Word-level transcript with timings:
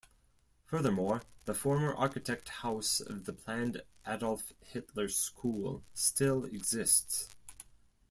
Furthermore, 0.65 1.21
the 1.45 1.53
former 1.53 1.93
architect 1.93 2.49
house 2.49 3.01
of 3.01 3.25
the 3.25 3.33
planned 3.33 3.83
Adolf 4.07 4.51
Hitler 4.59 5.09
School 5.09 5.83
still 5.93 6.43
exists. 6.45 7.29